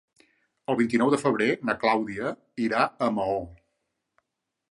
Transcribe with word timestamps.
El 0.73 0.77
vint-i-nou 0.79 1.11
de 1.13 1.19
febrer 1.23 1.49
na 1.69 1.75
Clàudia 1.83 2.33
irà 2.69 2.87
a 2.87 3.11
Maó. 3.19 3.39